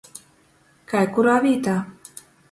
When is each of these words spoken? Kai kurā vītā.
Kai 0.93 1.01
kurā 1.17 1.35
vītā. 1.43 1.75